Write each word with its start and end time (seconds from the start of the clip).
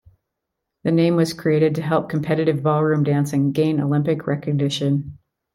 The 0.83 0.91
name 0.91 1.15
was 1.15 1.31
created 1.35 1.75
to 1.75 1.83
help 1.83 2.09
competitive 2.09 2.63
ballroom 2.63 3.03
dancing 3.03 3.51
gain 3.51 3.79
Olympic 3.79 4.25
recognition. 4.25 5.19